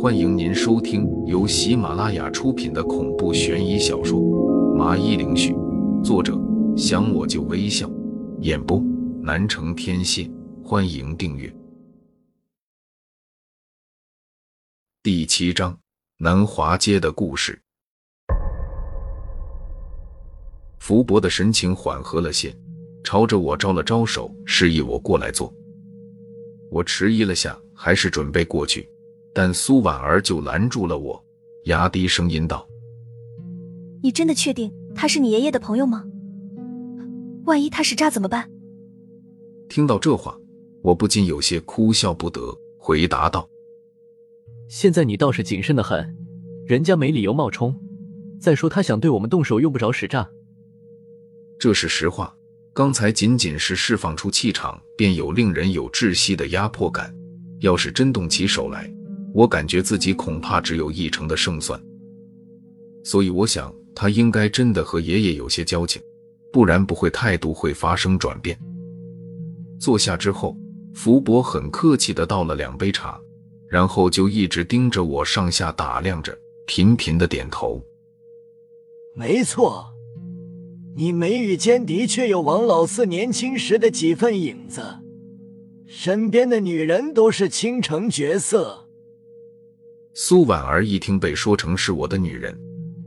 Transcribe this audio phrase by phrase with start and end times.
[0.00, 4.18] 欢迎您收听由喜马拉雅出品的恐怖悬疑小说
[4.74, 5.52] 《麻衣灵絮》，
[6.02, 6.36] 作者
[6.76, 7.88] 想我就微笑，
[8.40, 8.82] 演播
[9.22, 10.28] 南城天蝎。
[10.64, 11.54] 欢迎订阅。
[15.04, 15.78] 第七章：
[16.18, 17.56] 南华街的故事。
[20.80, 22.52] 福伯的神情缓和了些，
[23.04, 25.52] 朝着我招了招手，示意我过来坐。
[26.72, 28.88] 我迟疑了下，还是准备过去，
[29.32, 31.22] 但苏婉儿就拦住了我，
[31.64, 32.68] 压低声音道
[34.02, 36.04] ：“你真的确定他是你爷爷的朋友吗？
[37.44, 38.50] 万一他是渣怎么办？”
[39.68, 40.38] 听到这话，
[40.82, 43.48] 我不禁有些哭笑不得，回答道
[44.68, 46.16] ：“现在你倒是谨慎的很，
[46.66, 47.74] 人家没理由冒充。
[48.38, 50.28] 再说他想对我们动手，用不着使诈。”
[51.58, 52.34] 这是实话。
[52.74, 57.14] 刚才仅仅是释放出气场，便有令人有窒息的压迫感。
[57.60, 58.90] 要是真动起手来，
[59.32, 61.80] 我感觉自己恐怕只有一成的胜算。
[63.04, 66.00] 所以我想，他应该真的和爷爷有些交情，
[66.52, 68.58] 不然不会态度会发生转变。
[69.80, 70.56] 坐下之后，
[70.94, 73.20] 福伯很客气的倒了两杯茶，
[73.68, 76.36] 然后就一直盯着我上下打量着，
[76.66, 77.82] 频频的点头。
[79.14, 79.86] 没错。
[80.94, 84.82] 你眉宇间的确有王老四年轻时的几分影子，
[85.86, 88.81] 身边的女人都是倾城绝色。
[90.14, 92.54] 苏婉儿一听被说成是我的女人，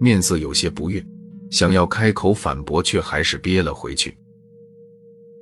[0.00, 1.04] 面色有些不悦，
[1.50, 4.16] 想要开口反驳，却还是憋了回去。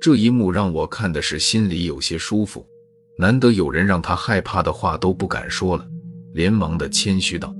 [0.01, 2.65] 这一幕让我看的是心里有些舒服，
[3.17, 5.87] 难得有人让她害怕的话都不敢说了，
[6.33, 7.55] 连忙的谦虚道：“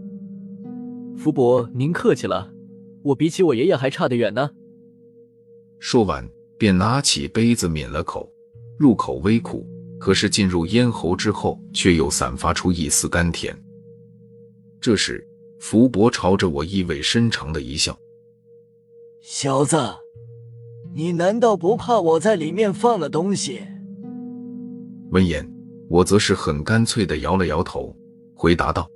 [1.17, 2.51] 福伯，您客气了，
[3.03, 4.49] 我比起我爷爷还差得远呢。”
[5.79, 8.29] 说完，便拿起杯子抿了口，
[8.77, 9.65] 入口微苦，
[9.97, 13.57] 可是进入咽喉之后，却又散发出一丝甘甜。
[14.83, 15.25] 这时，
[15.59, 17.97] 福伯朝着我意味深长的一笑
[19.23, 19.77] ：“小子，
[20.93, 23.61] 你难道不怕我在里面放了东西？”
[25.11, 25.49] 闻言，
[25.87, 27.95] 我则是很干脆的摇了摇头，
[28.35, 28.91] 回答道：“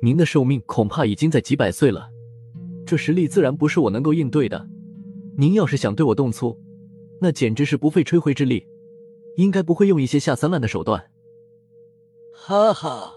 [0.00, 2.08] 您的寿命恐怕已经在几百岁了，
[2.86, 4.68] 这实力自然不是我能够应对的。”
[5.36, 6.56] 您要是想对我动粗，
[7.20, 8.68] 那简直是不费吹灰之力，
[9.34, 11.10] 应该不会用一些下三滥的手段。
[12.32, 13.14] 哈哈，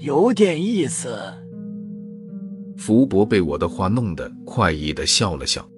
[0.00, 1.14] 有点意思。
[2.78, 5.68] 福伯被我的话弄得快意的笑了笑，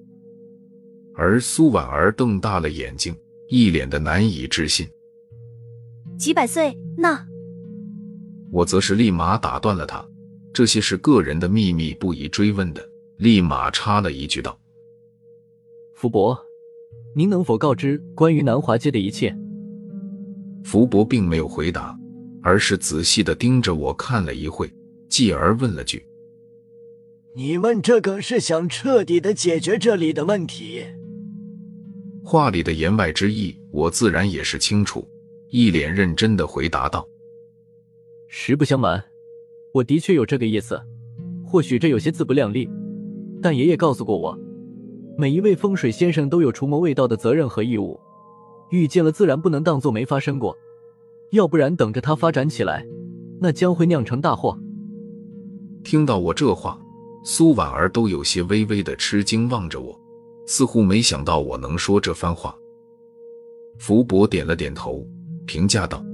[1.15, 3.13] 而苏婉儿瞪大了眼睛，
[3.49, 4.89] 一脸的难以置信。
[6.17, 6.73] 几百岁？
[6.97, 7.27] 那……
[8.53, 10.07] 我则是立马打断了他，
[10.53, 12.89] 这些是个人的秘密，不宜追问的。
[13.17, 14.57] 立马插了一句道。
[15.95, 16.39] 福伯，
[17.15, 19.37] 您能否告知关于南华街的一切？
[20.63, 21.99] 福伯并没有回答，
[22.43, 24.71] 而是仔细的盯着我看了一会，
[25.09, 26.05] 继而问了句
[27.35, 30.85] ：“你问这个是想彻底的解决这里的问题？”
[32.25, 35.09] 话里的言外之意，我自然也是清楚，
[35.49, 37.09] 一脸认真的回答道
[38.29, 39.03] ：“实不相瞒，
[39.73, 40.81] 我的确有这个意思。
[41.45, 42.69] 或许这有些自不量力，
[43.43, 44.39] 但爷爷告诉过我。”
[45.19, 48.01] 每一位风水先生都有除魔卫道的责任和义务，
[48.71, 50.57] 遇见了自然不能当做没发生过，
[51.33, 52.87] 要不然等着它发展起来，
[53.41, 54.59] 那将会酿成大祸。
[55.83, 56.79] 听到我这话，
[57.25, 59.99] 苏婉儿都有些微微的吃惊，望着我，
[60.47, 62.55] 似乎没想到我能说这番话。
[63.79, 65.07] 福伯点了点头，
[65.47, 66.05] 评价道：“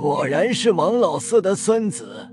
[0.00, 2.28] 果然是王老四的孙子，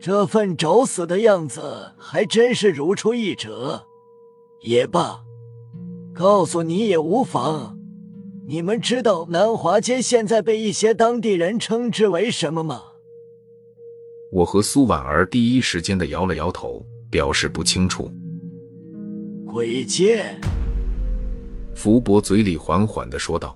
[0.00, 3.84] 这份找死的样子还真是如出一辙。”
[4.62, 5.22] 也罢，
[6.14, 7.77] 告诉你也无妨。
[8.50, 12.82] 你们知道南华街现在被一些当地人称之为什么吗？
[14.32, 18.10] 我和苏婉儿第一时间的摇了摇头，表示不清楚。
[19.44, 20.34] 鬼街。
[21.74, 23.54] 福伯嘴里缓缓的说道。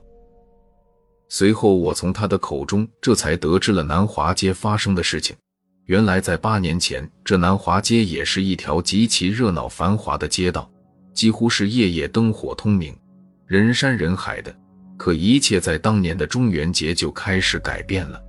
[1.30, 5.34] 随后，我从他的口中这才得知了南华街发生的事情。
[5.86, 10.70] 原来，在八年前，这南华街也是一条极其热闹繁华的街道。
[11.14, 12.94] 几乎是夜夜灯火通明，
[13.46, 14.54] 人山人海的。
[15.02, 18.22] 可一切在当年的中元节就开始改变了。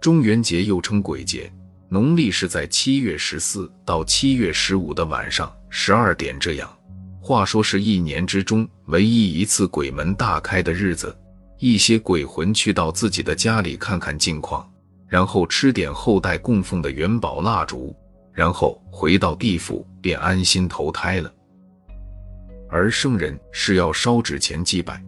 [0.00, 1.52] 中元节又称鬼节，
[1.88, 6.68] 农历是在七月十四到七月十五的晚上十二点这样。
[7.20, 11.16] 话说是一年之中唯一一次鬼门大开的日子，
[11.60, 14.68] 一些鬼魂去到自己的家里看看近况，
[15.06, 17.94] 然后吃点后代供奉的元宝蜡烛，
[18.32, 21.32] 然后回到地府便安心投胎了。
[22.68, 25.00] 而生人是要烧纸钱祭拜，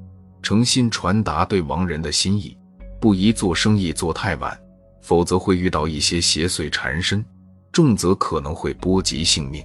[0.44, 2.54] 诚心传达对亡人的心意，
[3.00, 4.54] 不宜做生意做太晚，
[5.00, 7.24] 否则会遇到一些邪祟缠身，
[7.72, 9.64] 重则可能会波及性命。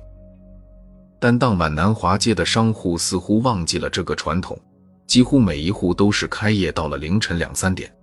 [1.19, 4.57] 但当晚南华街的商户似乎忘记了这个传统，
[5.05, 7.93] 几乎每一户都是开业到了凌晨两三点。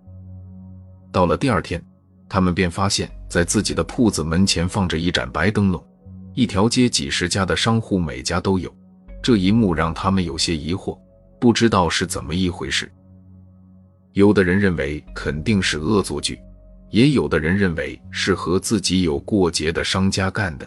[1.11, 1.83] 到了第二天，
[2.29, 5.83] 他们便发现，在自己的铺子门前放着一盏白灯笼，
[6.35, 8.71] 一条街几十家的商户每家都有。
[9.23, 10.99] 这一幕让他们有些疑惑，
[11.41, 12.91] 不知道是怎么一回事。
[14.13, 16.39] 有的人认为肯定是恶作剧，
[16.91, 20.67] 也有的人认为是和自己有过节的商家干的。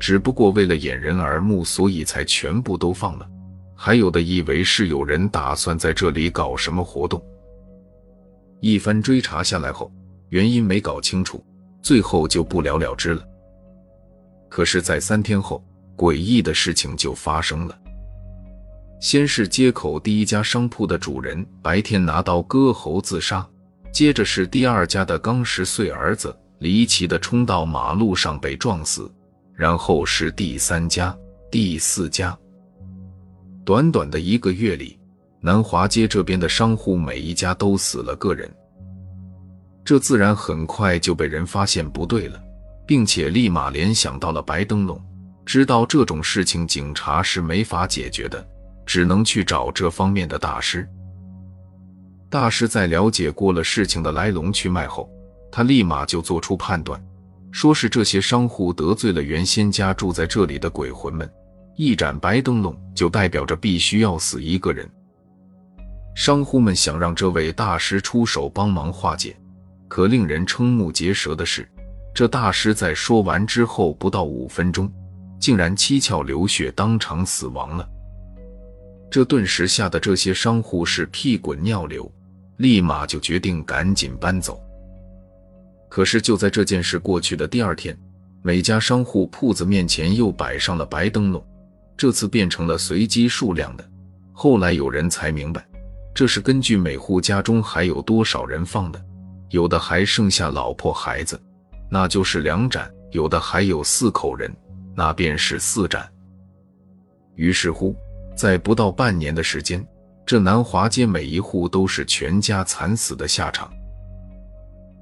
[0.00, 3.28] 只不过为了掩人耳目，所以才全部都放了。
[3.74, 7.20] 还有的以为是有人打算在这里搞什么活动。
[8.60, 9.92] 一番追查下来后，
[10.30, 11.44] 原因没搞清楚，
[11.82, 13.24] 最后就不了了之了。
[14.48, 15.64] 可是，在三天后，
[15.96, 17.78] 诡异的事情就发生了。
[19.00, 23.46] 先是街口第一家商铺的主人白天拿刀割喉自杀，
[23.92, 29.10] 接着是第二家的刚十岁儿子离奇的冲到马路上被撞死。
[29.54, 31.16] 然后是第三家、
[31.50, 32.38] 第四家。
[33.64, 34.96] 短短的一个月里，
[35.40, 38.48] 南华街这边的商户每一家都死了个人。
[39.84, 42.40] 这自然很快就被人发现不对了，
[42.86, 45.00] 并且立马联想到了白灯笼，
[45.44, 48.46] 知道这种事情警察是没法解决的，
[48.88, 50.88] 只能去找这方面的大师。
[52.30, 55.06] 大师在了解过了事情的来龙去脉后，
[55.52, 56.98] 他立马就做出判断。
[57.50, 61.30] 说是这些商户得罪了原先家住在这里的鬼魂们，
[61.76, 64.88] 一盏白灯笼就代表着必须要死一个人。
[66.14, 69.36] 商户们想让这位大师出手帮忙化解，
[69.86, 71.68] 可令人瞠目结舌的是，
[72.14, 74.90] 这大师在说完之后不到五分钟，
[75.38, 77.86] 竟然七窍流血，当场死亡了。
[79.10, 82.10] 这顿时吓得这些商户是屁滚尿流，
[82.58, 84.60] 立马就决定赶紧搬走。
[85.88, 87.98] 可是就在这件事过去的第二天，
[88.42, 91.42] 每家商户铺子面前又摆上了白灯笼，
[91.96, 93.90] 这次变成了随机数量的。
[94.32, 95.66] 后来有人才明白，
[96.14, 99.02] 这是根据每户家中还有多少人放的，
[99.48, 101.40] 有的还剩下老婆孩子，
[101.90, 104.54] 那就是两盏；有的还有四口人，
[104.94, 106.06] 那便是四盏。
[107.34, 107.96] 于是乎，
[108.38, 109.84] 在不到半年的时间，
[110.24, 113.68] 这南华街每一户都是全家惨死的下场。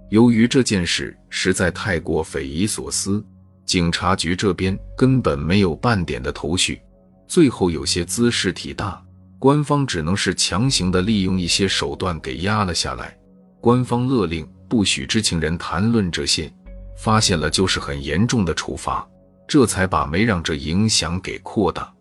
[0.09, 3.23] 由于这件事实在太过匪夷所思，
[3.67, 6.81] 警察局这边根本没有半点的头绪，
[7.29, 9.05] 最后有些姿势体大，
[9.39, 13.15] 官方只能是强行的利用一些手段给压了下来。
[13.61, 16.51] 官方勒令不许知情人谈论这些，
[16.97, 19.07] 发现了就是很严重的处罚，
[19.47, 21.93] 这才把没让这影响给扩大。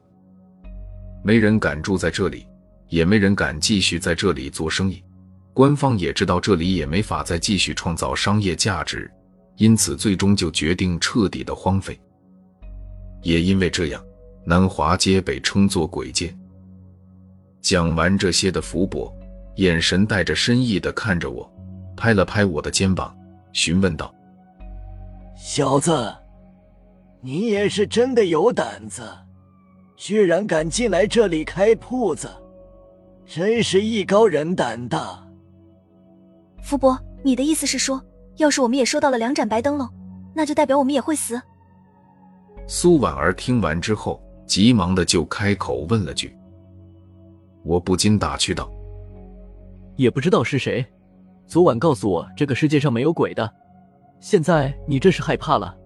[1.26, 2.46] 没人敢住在这里，
[2.88, 5.04] 也没人敢继续在这里做生意。
[5.56, 9.12] 官方也知道这里也没法再继续创造商业价值，
[9.56, 12.00] 因此最终就决定彻底的荒废。
[13.24, 14.06] 也因为这样，
[14.46, 16.32] 南华街被称作鬼街。
[17.60, 19.12] 讲完这些的福伯，
[19.56, 21.52] 眼神带着深意的看着我，
[21.98, 23.18] 拍了拍我的肩膀，
[23.52, 24.14] 询问道
[25.36, 26.16] ：“小子，
[27.20, 29.02] 你也是真的有胆子，
[29.96, 32.30] 居然敢进来这里开铺子，
[33.26, 35.22] 真是艺高人胆大。”
[36.62, 38.02] 福伯，你的意思是说，
[38.38, 39.88] 要是我们也收到了两盏白灯笼，
[40.34, 41.40] 那就代表我们也会死？
[42.68, 46.36] 苏婉儿听完之后，急忙的就开口问了句
[47.64, 48.70] ：“我不禁打趣道，
[49.96, 50.84] 也不知道是谁，
[51.46, 53.54] 昨晚告诉我这个世界上没有鬼的，
[54.20, 55.78] 现在你这是害怕了？”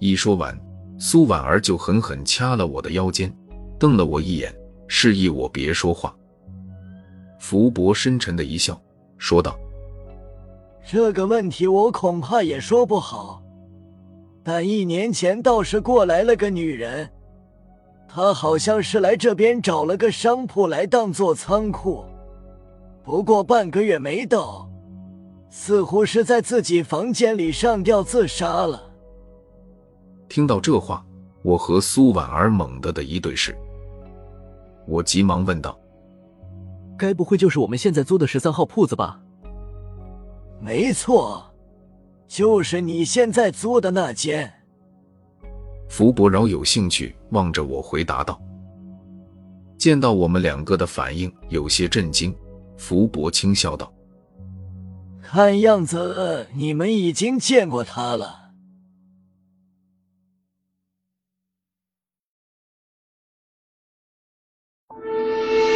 [0.00, 0.58] 一说完，
[1.04, 3.34] 苏婉儿就狠狠掐了我的腰间，
[3.76, 4.54] 瞪了我一眼，
[4.86, 6.14] 示意我别说话。
[7.40, 8.80] 福伯深沉的一笑。
[9.18, 9.58] 说道
[10.88, 13.42] ：“这个问题我恐怕也说不好，
[14.44, 17.10] 但一年前倒是过来了个女人，
[18.06, 22.04] 她好像是来这边找了个商铺来当做仓库，
[23.02, 24.70] 不过半个月没到，
[25.50, 28.90] 似乎是在自己房间里上吊自杀了。”
[30.32, 31.04] 听到这话，
[31.42, 33.54] 我和苏婉儿猛地的一对视，
[34.88, 35.78] 我急忙问道。
[36.96, 39.20] 该不会就是我们现在租的十三号铺子吧？
[40.58, 41.44] 没错，
[42.26, 44.50] 就是你现在租的那间。
[45.90, 48.40] 福伯饶有兴趣望着我回答道。
[49.76, 52.34] 见到我们两个的反应，有些震惊。
[52.78, 53.92] 福伯轻笑道
[55.20, 58.38] ：“看样子你们已经见过他了。”